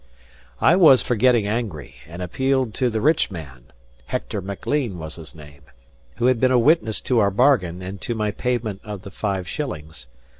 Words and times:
I 0.61 0.75
was 0.77 1.03
for 1.03 1.15
getting 1.15 1.45
angry, 1.45 1.97
and 2.07 2.23
appealed 2.23 2.73
to 2.73 2.89
the 2.89 2.99
rich 2.99 3.29
man 3.29 3.65
(Hector 4.07 4.41
Maclean 4.41 4.97
was 4.97 5.17
his 5.17 5.35
name), 5.35 5.61
who 6.15 6.25
had 6.25 6.39
been 6.39 6.49
a 6.49 6.57
witness 6.57 7.01
to 7.01 7.19
our 7.19 7.29
bargain 7.29 7.83
and 7.83 8.01
to 8.01 8.15
my 8.15 8.31
payment 8.31 8.81
of 8.83 9.03
the 9.03 9.11
five 9.11 9.47
shillings. 9.47 10.07